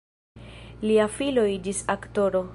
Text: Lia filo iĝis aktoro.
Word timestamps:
Lia 0.91 1.07
filo 1.19 1.45
iĝis 1.53 1.87
aktoro. 1.99 2.47